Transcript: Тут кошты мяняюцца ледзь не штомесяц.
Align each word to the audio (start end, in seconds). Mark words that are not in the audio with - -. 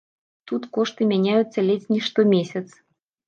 Тут 0.51 0.63
кошты 0.77 1.01
мяняюцца 1.11 1.65
ледзь 1.67 1.91
не 1.95 2.01
штомесяц. 2.09 2.67